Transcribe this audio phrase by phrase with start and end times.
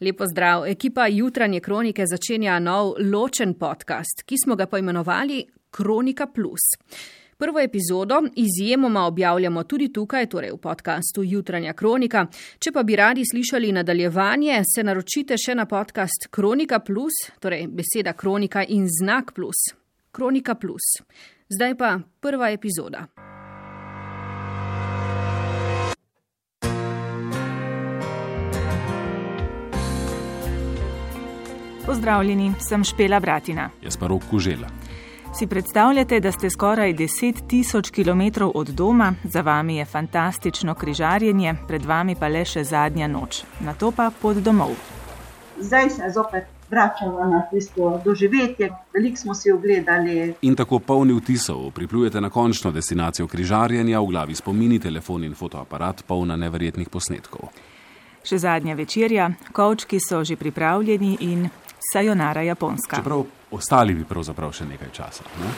[0.00, 0.66] Lepo zdrav.
[0.66, 6.60] Ekipa jutranje kronike začenja nov ločen podcast, ki smo ga poimenovali Kronika Plus.
[7.38, 12.26] Prvo epizodo izjemoma objavljamo tudi tukaj, torej v podkastu Jutranja kronika.
[12.58, 18.12] Če pa bi radi slišali nadaljevanje, se naročite še na podcast Kronika Plus, torej beseda
[18.12, 19.70] kronika in znak plus.
[20.10, 20.98] Kronika Plus.
[21.48, 23.06] Zdaj pa prva epizoda.
[31.88, 33.70] Pozdravljeni, sem Špela Bratina.
[33.82, 34.68] Jaz pa rok kužela.
[35.34, 41.54] Si predstavljate, da ste skoraj 10 tisoč km od doma, za vami je fantastično križarjenje,
[41.68, 44.74] pred vami pa le še zadnja noč, na to pa pot domov.
[45.60, 50.34] Zdaj se zopet vračamo na tisto doživetje, veliko smo si ogledali.
[50.42, 56.04] In tako polni vtisov priplujete na končno destinacijo križarjenja, v glavi spomini, telefon in fotoaparat,
[56.06, 57.48] polna neverjetnih posnetkov.
[58.28, 61.48] Še zadnja večerja, kovčki so že pripravljeni in
[61.92, 62.96] sajonara japonska.
[62.96, 65.24] Čeprav ostali bi pravzaprav še nekaj časa.
[65.40, 65.52] Ne?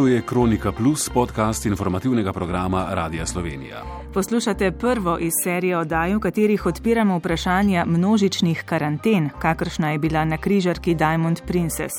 [0.00, 3.82] To je Kronika Plus, podcast informativnega programa Radia Slovenija.
[4.14, 10.36] Poslušate prvo iz serije oddaj, v katerih odpiramo vprašanja množičnih karanten, kakršna je bila na
[10.36, 11.92] križarki Diamond Princess.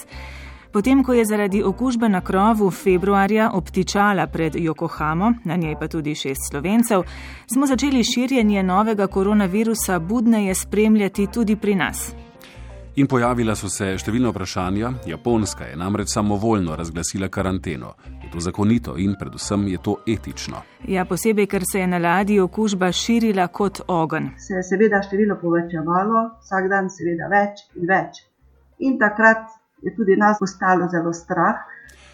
[0.72, 6.16] Potem, ko je zaradi okužbe na krovu februarja obtičala pred Yokohamo, na njej pa tudi
[6.16, 7.04] šest slovencev,
[7.54, 12.14] smo začeli širjenje novega koronavirusa budneje spremljati tudi pri nas.
[12.96, 14.90] In pojavila so se številna vprašanja.
[15.08, 17.94] Japonska je namreč samovoljno razglasila karanteno.
[18.24, 20.64] Je to zakonito in predvsem je to etično?
[20.88, 24.34] Ja, posebej, ker se je na ladji okužba širila kot ogen.
[24.38, 28.24] Se je seveda število povečevalo, vsak dan seveda več in več.
[28.84, 31.56] In takrat je tudi nas postalo zelo strah.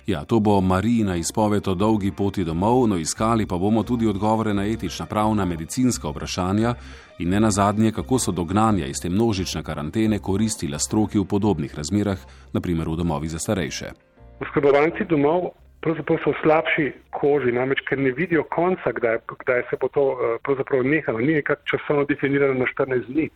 [0.08, 4.54] Ja, to bo Marijina izpoved o dolgi poti domov, no iskali pa bomo tudi odgovore
[4.54, 6.74] na etična, pravna, medicinska vprašanja
[7.20, 12.18] in ne nazadnje, kako so dognanja iz te množične karantene koristila stroki v podobnih razmerah,
[12.54, 13.92] naprimer v domovih za starejše.
[14.40, 15.52] Oskrbovanci domov
[15.82, 16.86] pravzaprav so v slabši
[17.20, 21.20] koži, namreč ker ne vidijo konca, kdaj, kdaj se bo to eh, pravzaprav nehalo.
[21.20, 23.30] Ni nekako časovno definirano na 14 dni.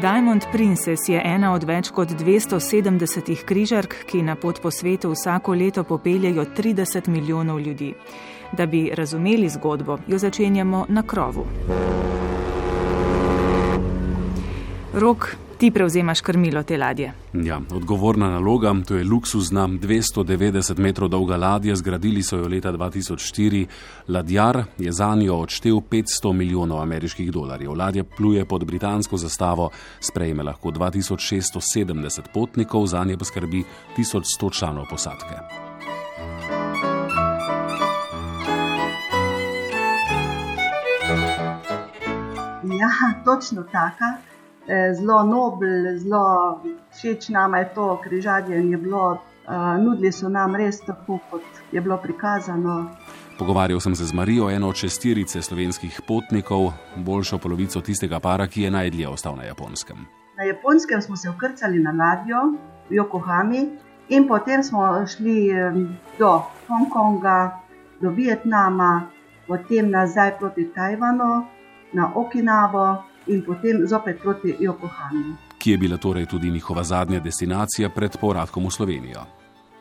[0.00, 5.52] Diamond Princess je ena od več kot 270 križark, ki na pot po svetu vsako
[5.54, 7.90] leto popeljajo 30 milijonov ljudi.
[8.56, 11.44] Da bi razumeli zgodbo, jo začenjamo na krovu.
[14.94, 17.12] Rok, ti prevzemaš krmilo te ladje.
[17.32, 23.66] Ja, odgovorna naloga, to je luksuzna 290 metrov dolga ladja, zgradili so jo leta 2004.
[24.08, 27.74] Ladjar je za njo odštel 500 milijonov ameriških dolarjev.
[27.76, 29.70] Ladja pluje pod britansko zastavo,
[30.00, 33.64] sprejme lahko 2670 potnikov, za nje pa skrbi
[33.98, 35.34] 1100 članov posadke.
[42.64, 42.90] Ja,
[43.24, 44.29] točno taka.
[44.70, 46.60] Eh, zelo nobel, zelo
[46.94, 49.18] všeč nam je to križarjenje bilo.
[49.50, 51.42] Uh, nudili so nam res tako, kot
[51.72, 52.90] je bilo prikazano.
[53.38, 58.62] Pogovarjal sem se z Marijo, eno od šestirice slovenskih potnikov, boljšo polovico tistega para, ki
[58.62, 60.06] je najdlje ostal na Japonskem.
[60.38, 62.44] Na Japonskem smo se ukrcali na ladjo
[62.90, 63.66] v Yokohami
[64.08, 65.50] in potem smo šli
[66.18, 67.58] do Hongkonga,
[68.00, 69.08] do Vietnama,
[69.48, 71.46] potem nazaj proti Tajvanu,
[71.92, 75.36] na Okinavo in potem zopet proti Yokohami.
[75.58, 79.24] Ki je bila torej tudi njihova zadnja destinacija pred povratkom v Slovenijo.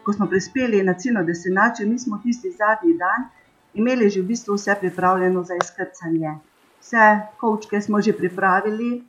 [0.03, 3.29] Ko smo prispeli na ciljno destinacijo, mi smo tisti zadnji dan
[3.73, 6.37] imeli že v bistvu vse pripravljeno za izkrcanje.
[6.81, 9.03] Vse kočke smo že pripravili,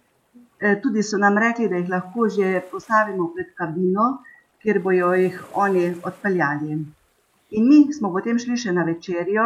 [0.60, 4.22] e, tudi so nam rekli, da jih lahko že postavimo pred kabino,
[4.62, 6.78] kjer bojo jih oni odpeljali.
[7.50, 9.44] In mi smo potem šli še na večerjo.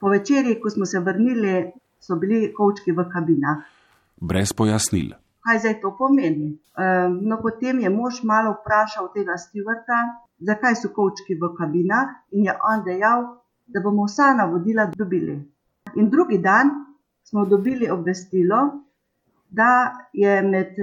[0.00, 3.62] Po večerji, ko smo se vrnili, so bili kočki v kabinah.
[4.20, 5.14] Brez pojasnil.
[5.42, 6.52] Kaj zdaj to pomeni?
[6.78, 10.02] Um, no, potem je mož malo vprašal tega stevarta,
[10.38, 13.26] zakaj so kočki v kabinah, in je on dejal,
[13.66, 15.38] da bomo vsa navodila dobili.
[15.96, 16.70] In drugi dan
[17.22, 18.60] smo dobili obvestilo,
[19.50, 20.78] da je med,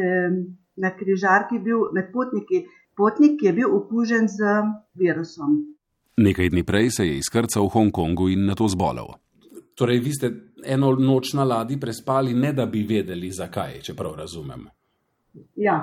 [0.75, 2.65] na križarki bil med potniki
[2.99, 4.59] potnik, ki je bil okužen z
[4.99, 5.55] virusom.
[6.19, 9.15] Nekaj dni prej se je izkrcal v Hongkongu in na to zbolel.
[9.79, 10.27] Torej, vi ste
[10.65, 14.67] eno noč na ladji prespali, ne da bi vedeli, zakaj, če prav razumem.
[15.55, 15.79] Ja.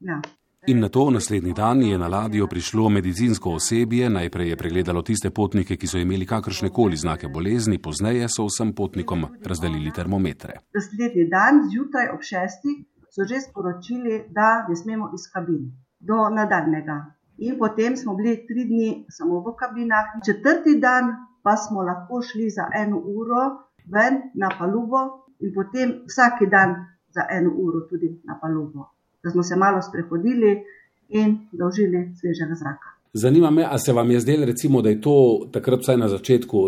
[0.00, 0.20] ja.
[0.66, 5.30] In na to naslednji dan je na ladjo prišlo medicinsko osebje, najprej je pregledalo tiste
[5.30, 10.58] potnike, ki so imeli kakršne koli znake bolezni, pozneje so vsem potnikom razdelili termometre.
[10.74, 12.82] Naslednji dan, zjutraj ob šestih,
[13.14, 15.70] so že sporočili, da ne smemo iz kabin
[16.00, 16.98] do nadaljnega.
[17.38, 22.50] In potem smo bili tri dni samo v kabinah, četrti dan pa smo lahko šli
[22.50, 25.00] za eno uro ven na palubo
[25.40, 26.74] in potem vsak dan
[27.14, 28.90] za eno uro tudi na palubo,
[29.22, 30.62] da smo se malo sprehodili
[31.08, 32.98] in dožili svežega zraka.
[33.12, 36.58] Zanima me, ali se vam je zdelo, recimo, da je to takrat, vsaj na začetku,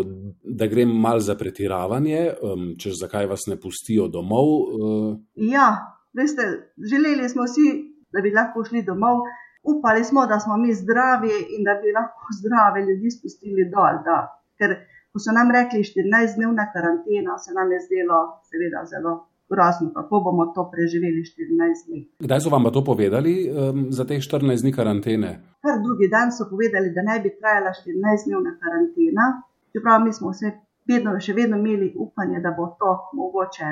[0.43, 4.49] da gre mal za pretiravanje, um, če zakaj vas ne pustijo domov?
[4.49, 5.19] Uh...
[5.35, 5.67] Ja,
[6.17, 6.47] veste,
[6.91, 7.67] želeli smo si,
[8.13, 9.21] da bi lahko šli domov,
[9.63, 14.01] upali smo, da smo mi zdravi in da bi lahko zdrave ljudi spustili dol.
[14.07, 14.17] Da.
[14.57, 14.75] Ker,
[15.11, 18.19] ko so nam rekli 14-dnevna karantena, se nam je zdelo,
[18.49, 19.13] seveda, zelo
[19.51, 21.99] grozno, kako bomo to preživeli 14 dni.
[22.25, 25.31] Kdaj so vam to povedali um, za te 14 dni karantene?
[25.63, 29.25] Kar drugi dan so povedali, da naj bi trajala 14-dnevna karantena,
[29.73, 30.51] čeprav mi smo se
[30.87, 33.69] vedno, še vedno imeli upanje, da bo to mogoče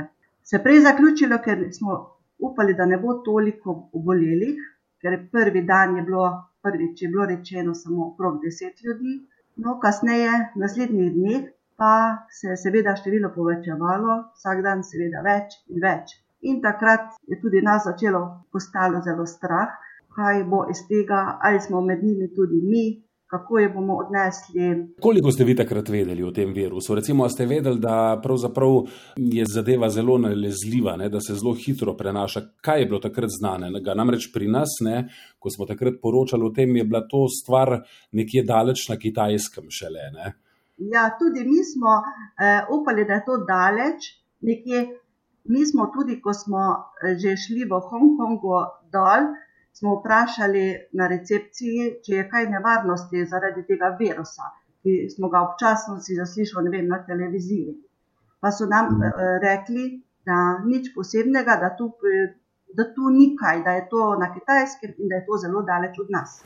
[0.50, 1.96] se prej zaključilo, ker smo
[2.40, 4.58] upali, da ne bo toliko obolelih,
[5.02, 6.24] ker prvi dan je bilo,
[6.66, 9.14] prvič je bilo rečeno samo okrog 10 ljudi.
[9.60, 15.58] No, kasneje, v naslednjih dneh, pa se je seveda število povečevalo, vsak dan seveda več
[15.68, 16.14] in več.
[16.48, 18.22] In takrat je tudi nas začelo
[18.56, 19.74] postalo zelo strah,
[20.16, 22.86] kaj bo iz tega, ali smo med njimi tudi mi,
[23.30, 24.94] kako jo bomo odnesli.
[25.02, 26.96] Koliko ste vi takrat vedeli o tem virusu?
[26.96, 28.22] Recimo, ste vedeli, da
[29.16, 32.42] je zadeva zelo nalezljiva, ne, da se zelo hitro prenaša.
[32.62, 33.94] Kaj je bilo takrat znanega?
[33.94, 35.10] Namreč pri nas, ne,
[35.40, 40.10] ko smo takrat poročali o tem, je bila to stvar nekje daleč na kitajskem šele.
[40.14, 40.34] Ne.
[40.78, 44.10] Ja, tudi mi smo uh, upali, da je to daleč.
[44.42, 44.88] Nekje,
[45.44, 46.64] mi smo tudi, ko smo
[47.04, 48.58] eh, že šli v Hongkongu
[48.94, 49.30] dol,
[49.74, 50.64] smo vprašali
[51.00, 54.52] na recepciji, če je kaj nevarnosti zaradi tega virusa,
[54.84, 57.76] ki smo ga občasno si zaslišali vem, na televiziji.
[58.40, 59.90] Pa so nam uh, rekli,
[60.26, 61.92] da nič posebnega, da tu,
[62.76, 66.00] da tu ni kaj, da je to na kitajskem in da je to zelo daleč
[66.00, 66.42] od nas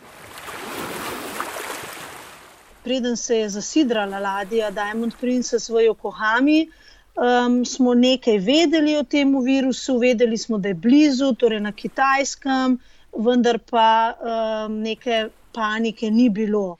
[2.83, 6.67] preden se je zasidrala ladja Diamond Princess v Yokohami,
[7.15, 12.77] um, smo nekaj vedeli o tem virusu, vedeli smo, da je blizu, torej na kitajskem,
[13.17, 16.77] vendar pa um, neke panike ni bilo.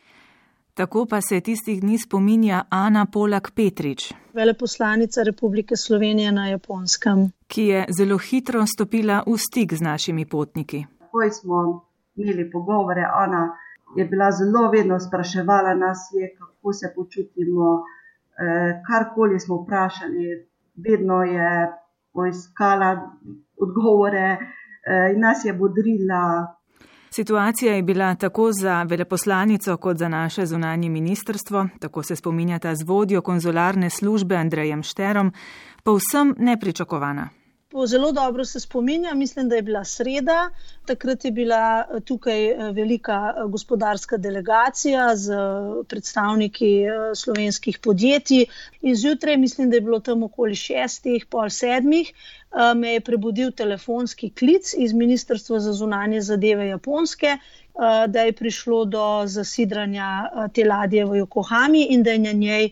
[0.73, 7.63] Tako pa se tistih dni spominja Ana Polak Petrič, veleposlanica Republike Slovenije na Japonskem, ki
[7.63, 10.85] je zelo hitro stopila v stik z našimi potniki.
[10.99, 11.59] Takoj smo
[12.15, 13.43] imeli pogovore, ona
[13.95, 17.83] je bila zelo vedno spraševala nas, je, kako se počutimo.
[18.33, 21.71] Eh, karkoli smo vprašali, vedno je
[22.13, 23.11] poiskala
[23.61, 24.37] odgovore
[25.13, 26.55] in nas je bodrila.
[27.15, 32.83] Situacija je bila tako za veleposlanico, kot za naše zunanje ministrstvo, tako se spominjata z
[32.83, 35.33] vodjo konzularne službe Andrejem Šterom,
[35.83, 37.29] povsem nepričakovana.
[37.85, 40.49] Zelo dobro se spominjam, mislim, da je bila sreda.
[40.85, 45.33] Takrat je bila eh, tukaj eh, velika eh, gospodarska delegacija z
[45.87, 46.85] predstavniki
[47.15, 48.45] slovenskih podjetij.
[48.81, 52.13] In zjutraj, mislim, da je bilo tam okoli šestih, pol sedmih,
[52.75, 57.37] me je prebudil telefonski klic iz Ministrstva za zunanje zadeve Japonske,
[58.07, 62.69] da je prišlo do zasidranja te ladje v Yokohami in da je na njej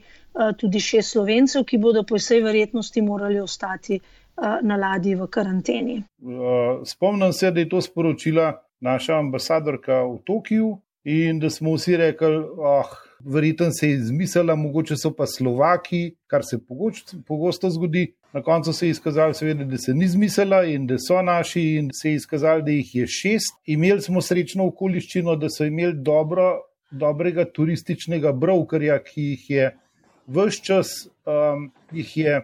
[0.57, 3.99] tudi šest slovencev, ki bodo po vsej verjetnosti morali ostati.
[4.37, 5.97] Eh, na ladji v karanteni.
[5.97, 11.97] Eh, spomnim se, da je to sporočila naša ambasadorka v Tokiu in da smo vsi
[11.97, 16.59] rekli, da oh, verjetno se je izmislila, mogoče so pa Slovaki, kar se
[17.27, 18.13] pogosto zgodi.
[18.33, 21.89] Na koncu se je izkazalo, seveda, da se ni izmislila in da so naši, in
[21.93, 23.59] se je izkazalo, da jih je šest.
[23.65, 26.61] Imeli smo srečno okoliščino, da so imeli dobro,
[26.91, 29.71] dobrega turističnega brokerja, ki jih je
[30.27, 30.87] vse čas
[31.25, 32.41] um, jih je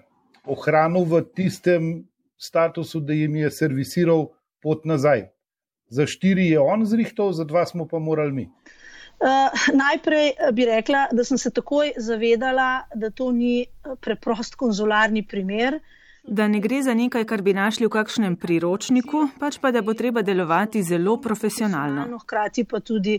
[0.48, 4.30] ohranil v tistem statusu, da jim je servisiral
[4.62, 5.30] pot nazaj.
[5.90, 8.46] Za štiri je on zrihtal, za dva smo pa morali mi.
[9.18, 14.56] Uh, najprej eh, bi rekla, da sem se takoj zavedala, da to ni eh, preprost
[14.56, 15.80] konzularni primer.
[16.28, 19.96] Da ne gre za nekaj, kar bi našli v kakšnem priročniku, pač pa da bo
[19.98, 22.20] treba delovati zelo profesionalno.
[22.20, 23.16] Hkrati pa tudi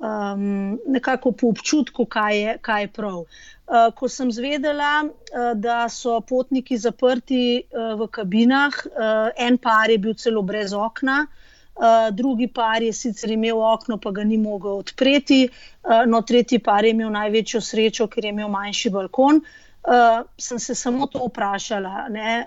[0.00, 3.18] um, nekako po občutku, kaj je, kaj je prav.
[3.20, 9.90] Uh, ko sem zvedela, uh, da so potniki zaprti uh, v kabinah, uh, en par
[9.90, 14.38] je bil celo brez okna, uh, drugi par je sicer imel okno, pa ga ni
[14.38, 19.44] mogel odpreti, uh, no, tretji par je imel največjo srečo, ker je imel manjši balkon.
[19.80, 22.44] Uh, sem se samo to vprašala, ne,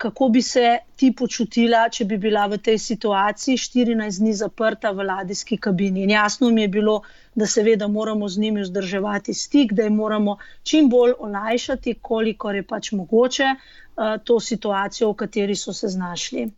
[0.00, 5.04] kako bi se ti počutila, če bi bila v tej situaciji 14 dni zaprta v
[5.04, 6.06] ladijski kabini.
[6.06, 6.94] In jasno mi je bilo,
[7.34, 12.64] da seveda moramo z njimi vzdrževati stik, da jim moramo čim bolj olajšati, kolikor je
[12.72, 16.48] pač mogoče, uh, to situacijo, v kateri so se znašli.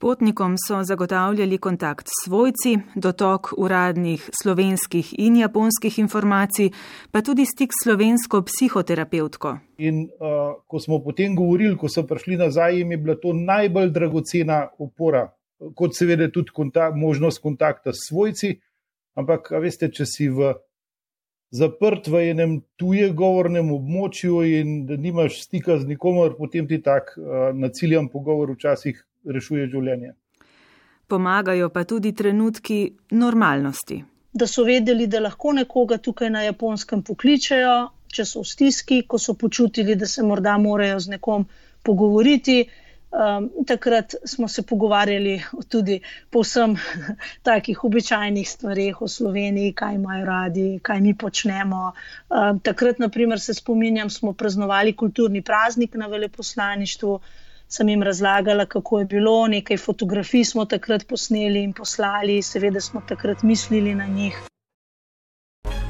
[0.00, 6.70] Potnikom so zagotavljali kontakt s svojci, dotok uradnih slovenskih in japonskih informacij,
[7.12, 9.52] pa tudi stik s slovensko psihoterapevtko.
[9.78, 13.92] In uh, ko smo potem govorili, ko so prišli nazaj, jim je bila to najbolj
[13.92, 15.26] dragocena opora,
[15.76, 18.54] kot seveda tudi kontakt, možnost kontakta s svojci.
[19.20, 20.54] Ampak, veste, če si v
[21.52, 27.12] zaprt v enem tuje govornem območju in da nimaš stika z nikomer, potem ti tak
[27.18, 30.14] uh, naciljen pogovor včasih rešuje življenje.
[31.10, 34.04] Pomagajo pa tudi trenutki normalnosti.
[34.32, 37.74] Da so vedeli, da lahko nekoga tukaj na japonskem pokličejo,
[38.14, 41.48] če so v stiski, ko so počutili, da se morda morajo z nekom
[41.82, 42.62] pogovoriti.
[43.10, 45.32] Um, takrat smo se pogovarjali
[45.68, 45.96] tudi
[46.30, 46.76] povsem
[47.48, 51.90] takih običajnih stvarih o Sloveniji, kaj imajo radi, kaj mi počnemo.
[52.30, 57.18] Um, takrat, naprimer, se spominjam, smo praznovali kulturni praznik na veleposlaništvu
[57.70, 59.46] sem jim razlagala, kako je bilo.
[59.46, 64.42] Nekaj fotografij smo takrat posneli in poslali, seveda smo takrat mislili na njih.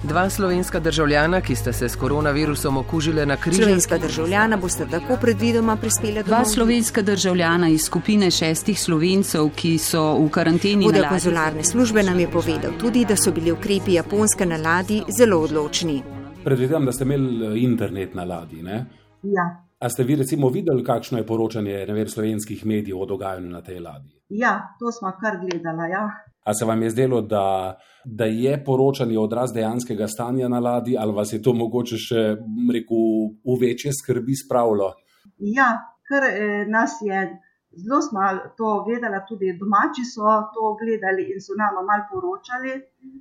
[0.05, 3.63] Dva slovenska državljana, ki sta se s koronavirusom okužili na križu.
[3.63, 9.79] Slovenska državljana boste tako predvidoma prispeli do Dva slovenska državljana iz skupine šestih slovencev, ki
[9.79, 10.85] so v karanteni.
[10.85, 15.41] Vodja konzularne službe nam je povedal tudi, da so bili ukrepi japonske na ladji zelo
[15.41, 16.03] odločni.
[16.45, 18.63] Predvidevam, da ste imeli eh, internet na ladji.
[18.63, 18.87] Ne?
[19.23, 19.70] Ja.
[19.81, 23.79] A ste vi recimo videli, kakšno je poročanje vem, slovenskih medijev o dogajanju na tej
[23.81, 24.13] ladji?
[24.29, 25.91] Ja, to smo kar gledali.
[25.91, 26.05] Ja.
[26.45, 31.13] A se vam je zdelo, da, da je poročanje odraz dejanskega stanja na ladji, ali
[31.13, 32.25] vas je to mogoče še
[32.73, 33.07] rekel,
[33.49, 34.93] v večje skrbi spravilo?
[35.39, 35.71] Ja,
[36.09, 37.25] ker eh, nas je
[37.77, 38.21] zelo smo
[38.57, 42.73] to gledali, tudi domači so to gledali in so nam malo poročali.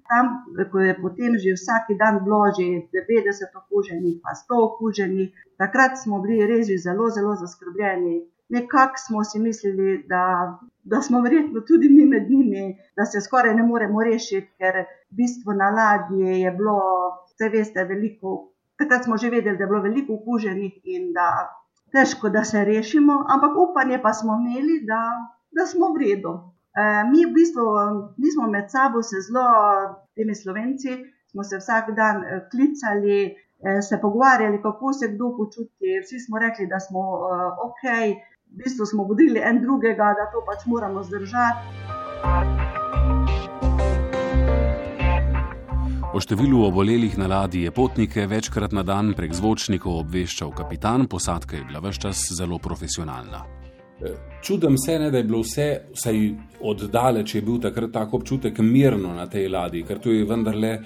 [0.10, 0.26] Tam,
[0.72, 6.22] ko je potem že vsak dan bilo že 90 okuženih, pa 100 okuženih, takrat smo
[6.22, 8.16] bili res zelo, zelo zaskrbljeni.
[8.50, 13.54] Nekako smo si mislili, da, da smo verjetno tudi mi med njimi, da se skoraj
[13.56, 16.80] ne moremo rešiti, ker bistvo na ladji je bilo,
[17.30, 18.50] vse veste, veliko.
[18.78, 21.59] Takrat smo že vedeli, da je bilo veliko okuženih in da
[21.92, 25.02] težko, da se rešimo, ampak upanje pa smo imeli, da,
[25.52, 26.34] da smo v redu.
[26.76, 26.82] E,
[27.12, 27.66] mi v bistvu
[28.18, 29.46] nismo med sabo se zelo,
[30.16, 30.98] temi slovenci,
[31.32, 36.00] smo se vsak dan e, klicali, e, se pogovarjali, kako se kdo počuti.
[36.04, 37.84] Vsi smo rekli, da smo e, ok,
[38.50, 42.79] v bistvu smo vodili en drugega, da to pač moramo zdržati.
[46.10, 51.54] O številu obolelih na ladji je potnike večkrat na dan prek zvočnikov obveščal kapitan, posadka
[51.60, 53.44] je bila vse čas zelo profesionalna.
[54.02, 56.18] E, čudem se, ne, da je bilo vse, vsaj
[56.66, 60.82] oddaleč je bil takrat tako občutek mirno na tej ladji, ker tu je vendarle e,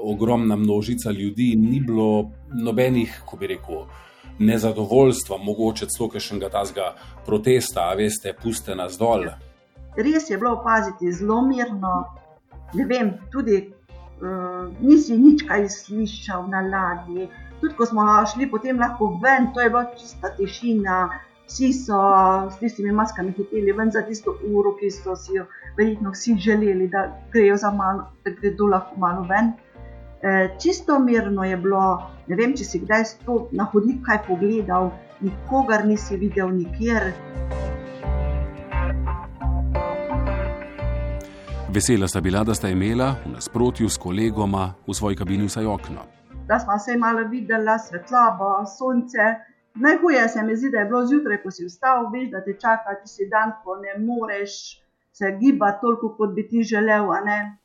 [0.00, 3.84] ogromna množica ljudi in ni bilo nobenih, ko bi rekel,
[4.38, 6.94] nezadovoljstva, mogoče celo kakšnega tazga
[7.26, 9.28] protesta, a veste, puste nas dol.
[10.00, 11.98] Res je bilo opaziti zelo mirno,
[12.72, 13.73] ne vem, tudi
[14.80, 17.28] nisi nič kaj slišal na ladji.
[17.60, 18.02] Tudi ko smo
[18.32, 21.08] šli potem lahko ven, to je bila čista tišina.
[21.44, 21.98] Vsi so
[22.48, 25.44] s tistimi maskami hiteli ven za tisto uro, ki so si jo
[25.76, 29.52] verjetno vsi želeli, da grejo za malo, da gredo lahko malo ven.
[30.22, 31.82] E, čisto mirno je bilo,
[32.26, 33.04] ne vem, če si kdaj
[33.52, 34.88] na hodnik kaj pogledal,
[35.20, 37.12] nikogar nisi videl nikjer.
[41.74, 46.02] Vesela sta bila, da sta imela v nasprotju s kolegoma v svoji kabini vsaj okno.
[46.48, 49.24] Da smo se malo videli, svetlobo, sonce.
[49.74, 52.94] Najhuje se mi zdi, da je bilo zjutraj, ko si vstal, veš, da te čaka
[53.02, 54.52] tisti dan, ko ne moreš
[55.18, 57.10] se gibati toliko, kot bi ti želel.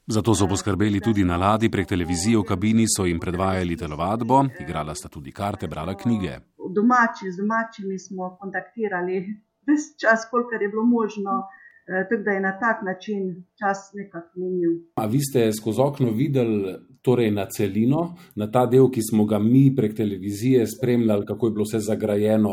[0.07, 4.95] Zato so poskrbeli tudi na ladji prek televizije v kabini, so jim predvajali telovadbo, igrala
[4.95, 6.39] sta tudi karte, brala knjige.
[6.75, 9.21] Domači, z domačimi smo kontaktirali
[9.67, 11.45] ves čas, kolikor je bilo možno.
[11.89, 13.22] Eh, tako da je na tak način
[13.60, 14.72] čas nekako minil.
[14.96, 18.01] A vi ste skozi okno videli torej na celino,
[18.36, 22.51] na ta del, ki smo ga mi prek televizije spremljali, kako je bilo vse zagrajeno?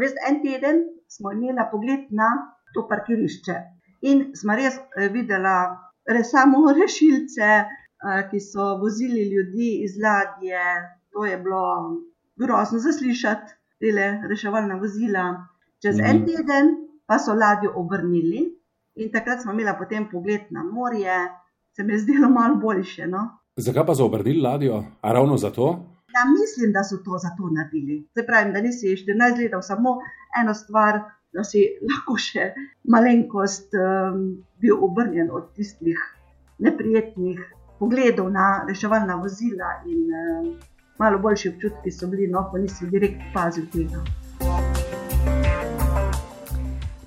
[0.00, 0.76] Vest, en teden
[1.14, 2.30] smo imeli pogled na
[2.74, 3.56] to parkirišče
[4.10, 5.56] in smo res eh, videli
[6.14, 10.64] res samo rešilce, eh, ki so vozili ljudi iz ladje.
[11.12, 11.64] To je bilo
[12.40, 13.88] grozno zaslišati, te
[14.30, 15.24] reševalne vozila.
[15.82, 16.04] Čez mm.
[16.10, 16.66] en teden
[17.06, 18.57] pa so ladjo obrnili.
[18.98, 21.18] In takrat smo imeli potem pogled na morje,
[21.76, 23.06] se mi je zdelo malo boljše.
[23.06, 23.20] No?
[23.56, 24.82] Zakaj pa so obrnili ladjo?
[25.00, 25.68] A ravno zato?
[26.14, 28.08] Ja, mislim, da so to zato naredili.
[28.14, 29.98] Se pravi, da nisi 14 gledal samo
[30.42, 31.00] eno stvar,
[31.32, 32.52] da si lahko še
[32.94, 34.22] malenkost um,
[34.62, 35.98] bil obrnjen od tistih
[36.58, 37.42] neprijetnih
[37.78, 40.48] pogledov na reševalna vozila in um,
[40.98, 44.02] malo boljši občutki so bili, no, ko nisi direkt pazil tega.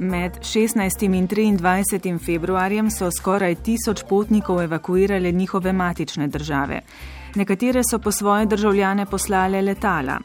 [0.03, 1.03] Med 16.
[1.03, 2.19] in 23.
[2.25, 6.79] februarjem so skoraj tisoč potnikov evakuirale njihove matične države.
[7.35, 10.19] Nekatere so po svoje državljane poslale letala.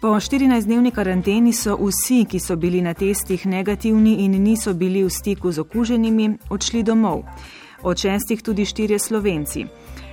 [0.00, 5.10] Po 14-dnevni karanteni so vsi, ki so bili na testih negativni in niso bili v
[5.10, 7.22] stiku z okuženimi, odšli domov.
[7.82, 9.66] Od šestih tudi štirje slovenci.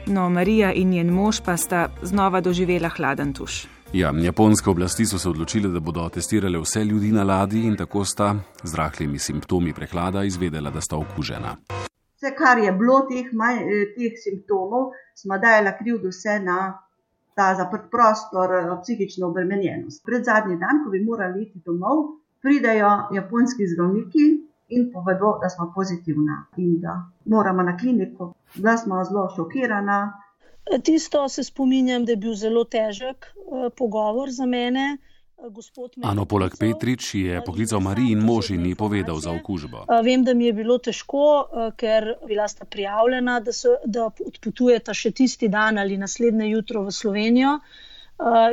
[0.07, 3.74] No, Marija in njen mož pa sta znova doživela hladen tuš.
[3.95, 8.01] Ja, japonske oblasti so se odločile, da bodo testirale vse ljudi na ladji in tako
[8.05, 8.33] sta
[8.63, 11.53] z rahlimi simptomi prehlada izvedela, da sta okužena.
[12.17, 13.61] Vse, kar je bilo teh, maj,
[13.95, 16.57] teh simptomov, smo dajali krivdo vse na
[17.35, 20.03] ta zaprt prostor, psihično obremenjenost.
[20.03, 22.03] Pred zadnji dan, ko bi morali iti domov,
[22.43, 24.25] pridejo japonski zdravniki
[24.75, 30.24] in povedo, da smo pozitivna in da moramo na kliniko, da smo zelo šokirana.
[30.83, 34.97] Tisto se spominjam, da je bil zelo težek uh, pogovor za mene.
[36.01, 39.83] Ano Polak Petrič je poklical Mariji in mož in ji povedal za okužbo.
[40.03, 41.25] Vem, da mi je bilo težko,
[41.77, 46.95] ker bila sta prijavljena, da, so, da odpotujeta še tisti dan ali naslednje jutro v
[46.95, 47.59] Slovenijo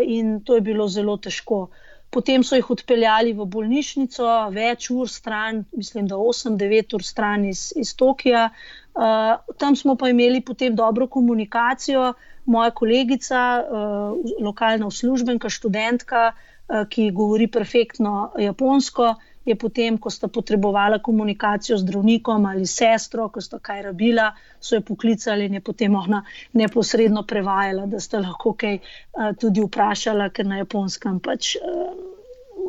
[0.05, 1.69] in to je bilo zelo težko.
[2.13, 7.71] Potem so jih odpeljali v bolnišnico, več ur stran, mislim, da 8-9 ur stran iz,
[7.79, 8.51] iz Tokija.
[8.93, 12.13] Uh, tam smo pa imeli potem dobro komunikacijo.
[12.45, 20.29] Moja kolegica, uh, lokalna uslužbenka, študentka, uh, ki govori perfektno japonsko, je potem, ko sta
[20.29, 24.29] potrebovala komunikacijo z zdravnikom ali sestro, ko sta kaj rabila,
[24.61, 26.23] so jo poklicali in je potem ona
[26.53, 31.97] neposredno prevajala, da sta lahko kaj uh, tudi vprašala, ker na japonskem pač uh,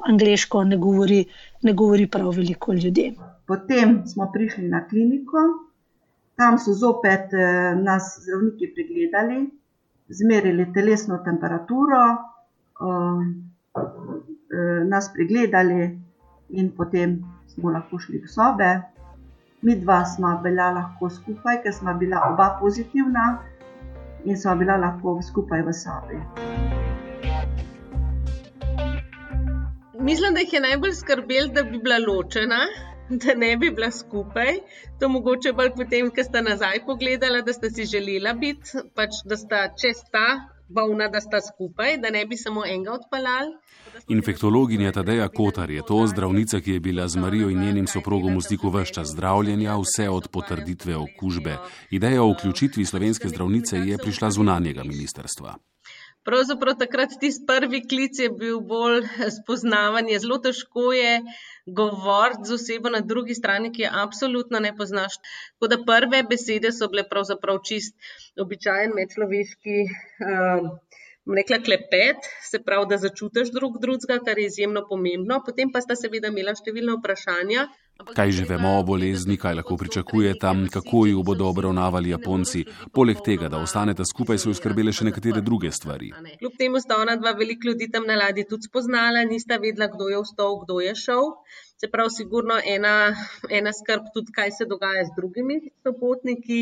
[0.07, 1.25] angliško ne govori,
[1.61, 3.11] ne govori prav veliko ljudi.
[3.47, 5.43] Potem smo prišli na kliniko,
[6.35, 9.49] tam so zopet uh, nas zdravniki pregledali,
[10.09, 12.03] zmerili telesno temperaturo,
[12.79, 13.21] uh,
[13.73, 15.99] uh, nas pregledali
[16.49, 18.71] in potem smo lahko šli v sobe.
[19.61, 23.25] Mi dva smo bila lahko skupaj, ker smo bila oba pozitivna
[24.25, 26.19] in smo bila lahko skupaj v sobi.
[30.03, 32.59] Mislim, da jih je najbolj skrbel, da bi bila ločena,
[33.09, 34.59] da ne bi bila skupaj.
[34.99, 39.37] To mogoče bolj potem, ker sta nazaj pogledala, da sta si želela biti, pač da
[39.37, 40.27] sta čez ta
[40.73, 43.51] bolna, da sta skupaj, da ne bi samo enega odpeljali.
[44.07, 48.41] Infektologinja Tadeja Kotar je to zdravnica, ki je bila z Marijo in njenim soprogom v
[48.41, 51.57] stiku vse čas zdravljenja, vse od potrditve okužbe.
[51.91, 55.55] Ideja o vključitvi slovenske zdravnice je prišla z unanjega ministerstva.
[56.23, 59.01] Pravzaprav takrat tisti prvi klic je bil bolj
[59.37, 60.19] spoznavanje.
[60.23, 61.17] Zelo težko je
[61.79, 65.19] govoriti z osebo na drugi strani, ki je absolutno ne poznaš.
[65.19, 67.95] Tako da prve besede so bile pravzaprav čist
[68.45, 69.77] običajen medčloveški.
[70.23, 70.71] Uh,
[71.39, 75.41] rekla, klepet, se pravi, da začutiš drug drugega, kar je izjemno pomembno.
[75.45, 77.67] Potem pa sta seveda imela številna vprašanja.
[78.15, 82.63] Kaj že vemo o bolezni, kaj lahko pričakuje tam, kako jo bodo obravnavali Japonci.
[82.91, 86.09] Poleg tega, da ostaneta skupaj, so jo skrbele še nekatere druge stvari.
[86.41, 90.09] Kljub temu sta ona dva veliko ljudi tam na ladji tudi spoznala, nista vedela, kdo
[90.09, 91.31] je vstal, kdo je šel.
[91.83, 92.91] Se pravi, sigurno ena,
[93.57, 96.59] ena skrb tudi, kaj se dogaja z drugimi sopotniki.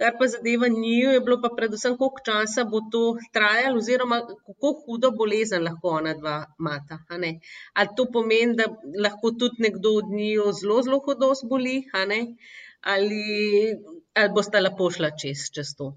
[0.00, 3.00] Kar pa zadeva njiju, je bilo pa predvsem, koliko časa bo to
[3.36, 6.34] trajalo, oziroma kako hudo bolezen lahko ona dva
[6.66, 6.98] mata.
[7.14, 8.66] Ali to pomeni, da
[9.06, 12.20] lahko tudi nekdo od njiju zelo, zelo hudo zboli, ali,
[12.96, 13.22] ali
[14.36, 15.94] boste lepo šla čez, čez to.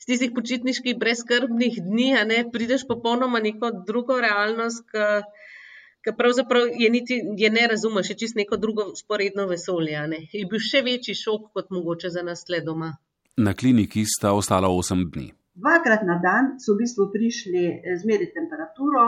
[0.00, 5.04] Z tistih počitniških brezkrbnih dni, a ne prideš popolnoma neko drugo realnost, ki
[6.06, 9.98] ker pravzaprav je, niti, je ne razumeš, je čist neko drugo sporedno vesolje.
[10.12, 10.20] Ne?
[10.32, 12.92] Je bil še večji šok kot mogoče za nas le doma.
[13.42, 15.32] Na kliniki sta ostala 8 dni.
[15.58, 17.62] Dvakrat na dan so v bistvu prišli
[18.02, 19.06] zmeriti temperaturo,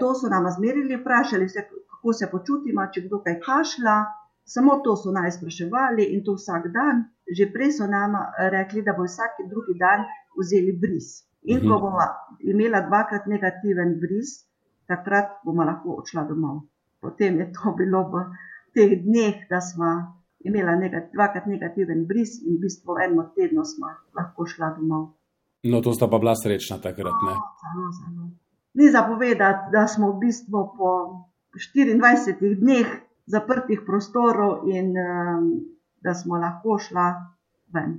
[0.00, 3.96] to so nam zmerili, vprašali se, kako se počutimo, če kdo kaj kašlja.
[4.50, 7.04] Samo to so naj spraševali in to vsak dan.
[7.26, 8.14] Že prej so nam
[8.54, 10.06] rekli, da bo vsak drugi dan
[10.38, 11.10] vzeli bris.
[11.50, 12.06] In ko bomo
[12.52, 14.49] imeli dvakrat negativen bris,
[14.90, 16.64] takrat bomo lahko odšla domov.
[17.00, 18.24] Potem je to bilo v
[18.74, 23.94] teh dneh, da smo imeli negat, dvakrat negativen bris in v bistvu eno tedno smo
[24.16, 25.14] lahko šla domov.
[25.70, 27.34] No, to sta pa bila srečna takrat, ne?
[27.36, 28.28] No, zelo, zelo.
[28.74, 30.90] Ni zapovedati, da smo v bistvu po
[31.54, 32.86] 24 dneh
[33.26, 35.50] zaprtih prostorov in um,
[36.00, 37.08] da smo lahko šla
[37.74, 37.98] ven.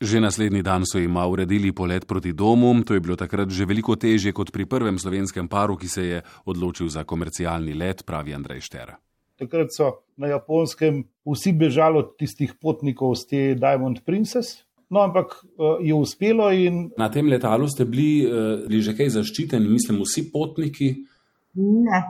[0.00, 3.96] Že naslednji dan so jim uredili polet proti domu, to je bilo takrat že veliko
[3.96, 8.60] težje kot pri prvem slovenskem paru, ki se je odločil za komercialni let, pravi Andrej
[8.60, 8.96] Šter.
[9.36, 14.64] Takrat so na japonskem vsi bežali od tistih potnikov z te Diamond Princess.
[14.88, 15.44] No, ampak
[15.84, 16.48] je uspelo.
[16.52, 16.90] In...
[16.96, 18.24] Na tem letalu ste bili,
[18.66, 20.88] bili že kaj zaščiteni, mislim, vsi potniki?
[21.60, 22.00] Ne,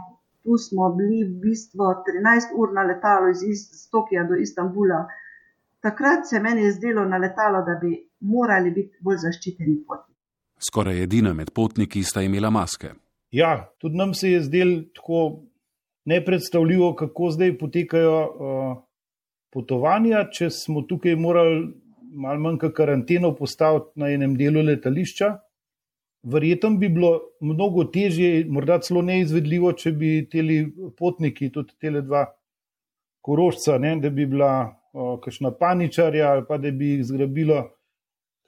[0.42, 5.04] Tu smo bili v bistvu 13 ur na letalu iz Tokija do Istanbula.
[5.80, 10.18] Takrat se meni je zdelo na letalo, da bi morali biti bolj zaščiteni potniki.
[10.60, 12.92] Skoraj edina med potniki sta imela maske.
[13.32, 15.20] Ja, tudi nam se je zdelo tako
[16.04, 18.74] nepredstavljivo, kako zdaj potekajo uh,
[19.52, 20.26] potovanja.
[20.32, 21.70] Če smo tukaj morali
[22.12, 25.30] malo manj karanteno postaviti na enem delu letališča,
[26.22, 30.58] verjetno bi bilo mnogo težje, morda celo neizvedljivo, če bi teli
[30.98, 32.26] potniki, tudi tele dva
[33.24, 34.50] korožca, ne, da bi bila
[34.94, 37.68] kakšna paničarja ali pa da bi jih zgrabilo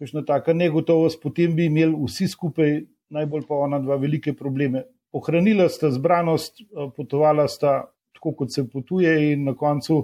[0.02, 2.80] kakšna taka negotovost, potem bi imeli vsi skupaj,
[3.14, 4.82] najbolj pa ona dva, velike probleme.
[5.12, 6.64] Ohranila sta zbranost,
[6.96, 7.84] potovala sta
[8.16, 10.02] tako, kot se potuje, in na koncu,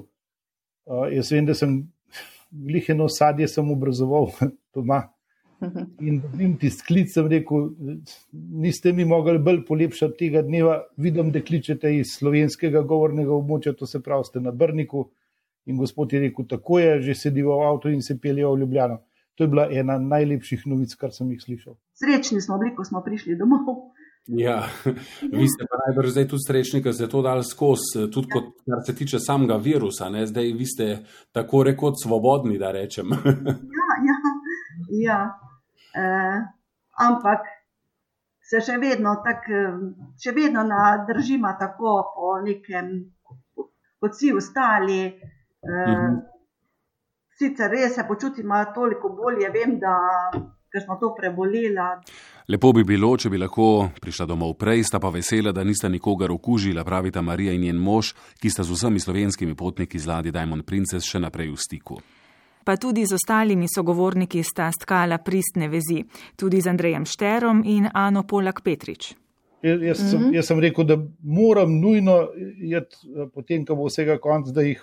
[1.11, 1.81] jaz vem, da sem
[2.51, 4.31] gliheno sadje sem obrazoval
[4.75, 5.03] doma.
[6.07, 7.73] In vim ti sklic, sem rekel,
[8.33, 10.85] niste mi mogli bolj polepšati tega dneva.
[10.97, 15.09] Vidim, da kličete iz slovenskega govornega območja, to se pravi, ste na Brniku.
[15.69, 19.03] In gospod je rekel, tako je, že sedi v avtu in se pelje v Ljubljano.
[19.39, 21.77] To je bila ena najlepših novic, kar sem jih slišal.
[21.95, 23.93] Srečni smo bili, ko smo prišli domov.
[24.29, 24.63] Ja,
[25.41, 28.83] vi ste pa najbrž zdaj tudi srečni, ker ste to dali skozi, tudi kot, kar
[28.85, 30.11] se tiče samega virusa.
[30.13, 30.27] Ne?
[30.29, 30.89] Zdaj vi ste
[31.33, 33.09] tako rekoč svobodni, da rečem.
[33.79, 34.19] Ja, ja,
[35.07, 35.21] ja.
[35.97, 36.03] E,
[37.01, 37.47] ampak
[38.45, 39.49] se še vedno, tak,
[40.23, 40.63] še vedno
[41.09, 42.93] držimo tako po nekem,
[43.57, 45.01] kot vsi ostali.
[45.65, 46.39] Mhm
[47.39, 49.95] sicer res se počutim toliko bolje, vem, da
[50.85, 51.75] smo to preboleli.
[52.49, 56.33] Lepo bi bilo, če bi lahko prišla domov prej, sta pa vesela, da nista nikogar
[56.33, 60.67] okužila, pravita Marija in njen mož, ki sta z vsemi slovenskimi potniki z ladje Diamond
[60.67, 62.01] Princess še naprej v stiku.
[62.65, 66.03] Pa tudi z ostalimi sogovorniki sta stkala pristne vezi,
[66.37, 69.15] tudi z Andrejem Šterom in Ano Polak Petrič.
[69.63, 70.35] Jaz, jaz, sem, mhm.
[70.37, 72.29] jaz sem rekel, da moram nujno,
[72.63, 72.93] jed,
[73.35, 74.83] potem, ko bo vsega konc, da jih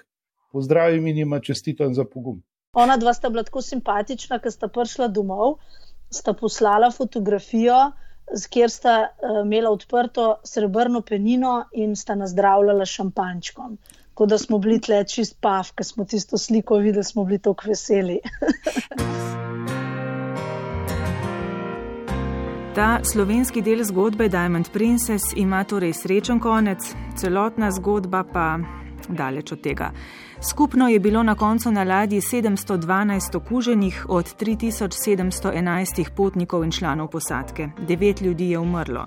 [0.55, 2.39] pozdravim in jima čestitam za pogum.
[2.75, 5.57] Ona dva sta bila tako simpatična, ker sta prišla domov,
[6.11, 7.91] sta poslala fotografijo,
[8.51, 13.77] kjer sta uh, imela odprto srebrno penino in sta nazdravljala šampančkom.
[14.09, 17.69] Tako da smo bili tle čist pav, ker smo tisto sliko videli, smo bili tako
[17.69, 18.19] veseli.
[22.75, 26.79] Ta slovenski del zgodbe Diamond Princess ima torej srečen konec,
[27.15, 28.57] celotna zgodba pa
[29.09, 29.91] daleč od tega.
[30.41, 37.69] Skupno je bilo na koncu na ladji 712 okuženih od 3711 potnikov in članov posadke.
[37.87, 39.05] Devet ljudi je umrlo.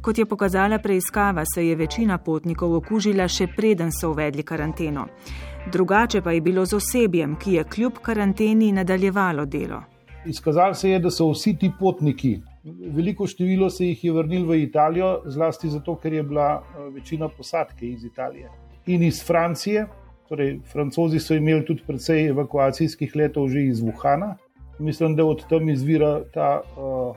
[0.00, 5.06] Kot je pokazala preiskava, se je večina potnikov okužila še preden so uvedli karanteno.
[5.72, 9.80] Drugače pa je bilo z osebjem, ki je kljub karanteni nadaljevalo delo.
[10.26, 12.36] Izkazalo se je, da so vsi ti potniki,
[12.94, 17.28] veliko število se jih je vrnilo v Italijo, zlasti zato, ker je bila eh, večina
[17.28, 19.86] posadke iz Italije in iz Francije.
[20.28, 24.34] Torej, Francozi so imeli tudi precej evakuacijskih letov že iz Wuhana.
[24.78, 27.16] Mislim, da od tam izvira ta uh,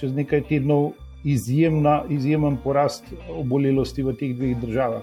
[0.00, 0.92] čez nekaj tednov
[1.24, 5.02] izjemna, izjemen porast obolelosti v teh dveh državah.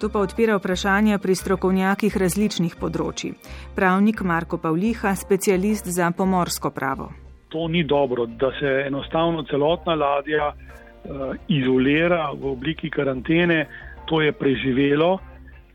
[0.00, 3.30] To pa odpira vprašanja pri strokovnjakih različnih področji.
[3.76, 7.12] Pravnik Marko Pavliha, specialist za pomorsko pravo.
[7.54, 13.66] To ni dobro, da se enostavno celotna ladja uh, izolira v obliki karantene.
[14.06, 15.18] To je preživelo.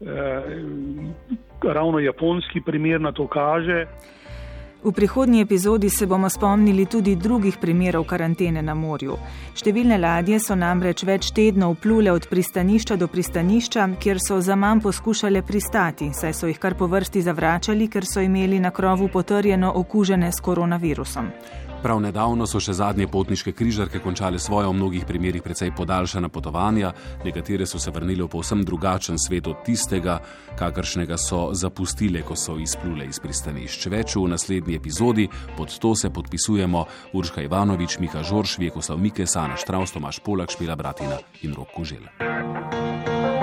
[0.02, 0.44] Eh,
[1.74, 3.86] ravno japonski primer na to kaže.
[4.84, 9.18] V prihodnji epizodi se bomo spomnili tudi drugih primerov karantene na morju.
[9.60, 14.80] Številne ladje so namreč več tednov plule od pristanišča do pristanišča, kjer so za manj
[14.88, 19.74] poskušale pristati, saj so jih kar po vrsti zavračali, ker so imeli na krovu potrjeno
[19.76, 21.28] okužene s koronavirusom.
[21.84, 26.92] Prav nedavno so še zadnje potniške križarke končale svoje v mnogih primerjih precej podaljšana potovanja,
[27.24, 30.18] nekatere so se vrnile v povsem drugačen svet od tistega,
[30.60, 33.88] kakršnega so zapustile, ko so izplule iz pristanišč.
[33.88, 39.56] Več v naslednji epizodi, pod to se podpisujemo Urška Ivanovič, Miha Žorž, Vjekoslav Mike, Sana
[39.56, 43.38] Štraus, Tomaš Polak, Špila Bratina in Rok Kužela.